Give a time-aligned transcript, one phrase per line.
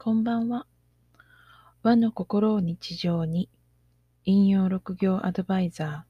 [0.00, 0.64] こんばんは。
[1.82, 3.48] 和の心を日常に、
[4.24, 6.06] 引用六行アドバイザ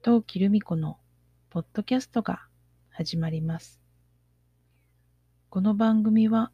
[0.00, 0.98] ー、陶器留美子の
[1.48, 2.40] ポッドキャストが
[2.90, 3.80] 始まります。
[5.48, 6.50] この番組は、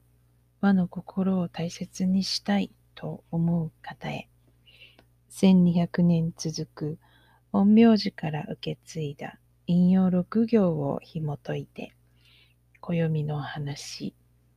[0.60, 4.28] 和の心を大切にしたいと思う方へ、
[5.30, 6.98] 1200年続く
[7.52, 11.96] 陰陽師から受け継いだ引用六行を紐解いて、
[12.82, 14.14] 暦の話、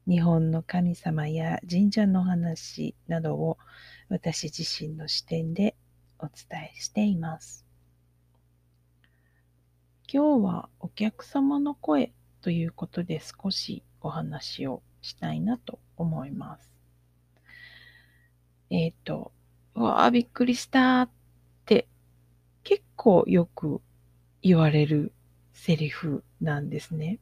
[0.10, 3.60] 日本の神様や神社の話などを
[4.10, 5.76] 私自身の視点で
[6.18, 7.64] お伝えしています。
[10.12, 16.72] 今日はお客様の声ということで少しお話をしたいなと思います。
[18.72, 19.32] えっ、ー、と、
[19.76, 21.10] わあ、びっくりしたっ
[21.68, 21.88] て
[22.64, 23.80] 結構よく
[24.42, 25.14] 言われる
[25.54, 27.20] セリフなんですね。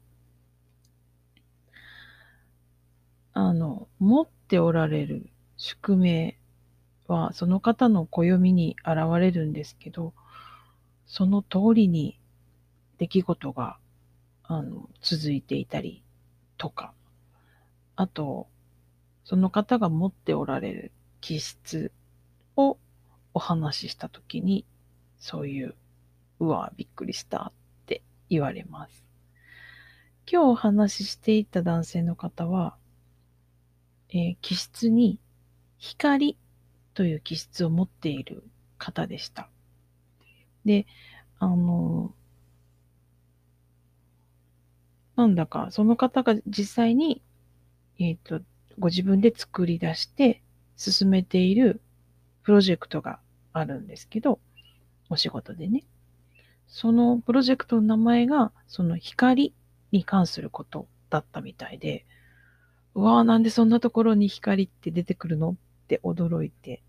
[3.40, 6.36] あの、持っておられる宿命
[7.06, 10.12] は、その方の暦に現れるんですけど、
[11.06, 12.18] その通りに
[12.98, 13.78] 出来事が、
[14.42, 16.02] あの、続いていたり
[16.56, 16.92] とか、
[17.94, 18.48] あと、
[19.22, 21.92] その方が持っておられる気質
[22.56, 22.76] を
[23.34, 24.64] お話ししたときに、
[25.20, 25.76] そういう、
[26.40, 27.52] うわ、びっくりしたっ
[27.86, 29.04] て言われます。
[30.28, 32.74] 今日お話ししていた男性の方は、
[34.10, 35.18] えー、気質に
[35.78, 36.36] 光
[36.94, 38.42] という気質を持っている
[38.78, 39.48] 方でした。
[40.64, 40.86] で、
[41.38, 42.12] あの、
[45.16, 47.22] なんだか、その方が実際に、
[47.98, 48.44] えっ、ー、と、
[48.78, 50.42] ご自分で作り出して
[50.76, 51.80] 進めている
[52.44, 53.18] プロジェクトが
[53.52, 54.38] あるんですけど、
[55.10, 55.84] お仕事でね。
[56.68, 59.54] そのプロジェクトの名前が、その光
[59.90, 62.06] に関することだったみたいで、
[62.98, 65.50] うわあ、なんでそんなところに光って出てくるの？
[65.50, 65.54] っ
[65.86, 66.82] て驚いて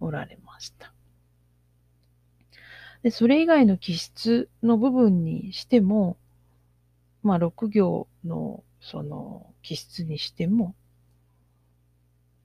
[0.00, 0.94] おられました。
[3.02, 6.16] で、それ以外の気質の部分にしても、
[7.22, 10.74] まあ、6行のその気質にしても、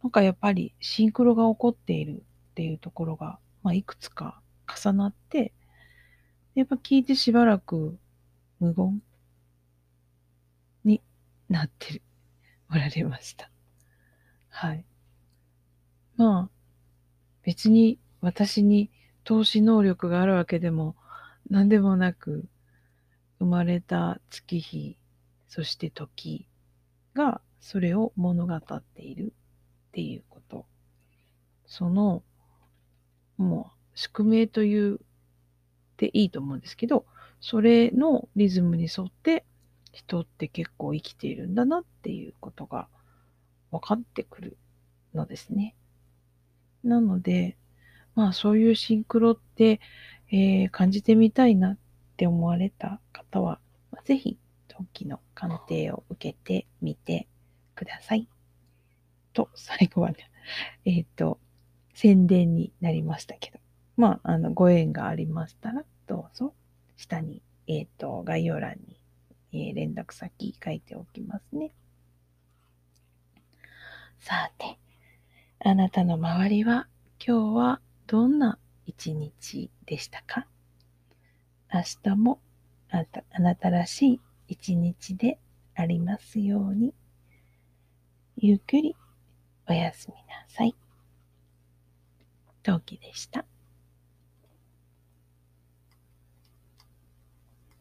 [0.03, 5.53] なんかやっぱりシンクロが起こっているっていうところが、まあ、いくつか重なって、
[6.55, 7.97] やっぱ聞いてしばらく
[8.59, 9.01] 無言
[10.83, 11.01] に
[11.47, 12.01] なってる
[12.77, 13.49] られました。
[14.49, 14.85] はい。
[16.15, 16.49] まあ、
[17.43, 18.89] 別に私に
[19.23, 20.95] 投資能力があるわけでも
[21.49, 22.45] 何でもなく、
[23.39, 24.97] 生まれた月日、
[25.47, 26.47] そして時
[27.13, 29.33] がそれを物語っている
[29.89, 30.65] っていうこと。
[31.65, 32.23] その、
[33.37, 34.99] もう宿命という
[35.97, 37.05] でいいと思うんですけど、
[37.39, 39.45] それのリズムに沿って
[39.97, 42.87] 人って結構生きているんだなっていうことが
[43.71, 44.57] 分かってくる
[45.15, 45.75] のですね。
[46.83, 47.57] なので、
[48.13, 49.79] まあそういうシンクロって、
[50.31, 51.77] えー、感じてみたいなっ
[52.15, 53.59] て思われた方は、
[53.91, 54.37] まあ、ぜひ
[54.67, 57.27] 陶器の鑑定を受けてみて
[57.73, 58.27] ください。
[59.33, 60.17] と、最後はね、
[60.85, 61.39] えっ、ー、と、
[61.95, 63.57] 宣伝になりましたけど、
[63.95, 66.53] まあ、あの、ご縁がありましたら、どうぞ、
[66.97, 68.96] 下に、えっ、ー、と、概要欄に
[69.53, 71.71] えー、連絡先書いておきますね。
[74.19, 74.77] さて、
[75.59, 76.87] あなたの周りは
[77.25, 80.47] 今日はどんな一日でしたか？
[81.73, 82.39] 明日も
[82.89, 83.05] あ
[83.39, 85.39] なたらしい一日で
[85.75, 86.93] ありますように。
[88.37, 88.95] ゆっくり
[89.67, 90.75] おやすみなさい。
[92.63, 93.45] 陶器でした。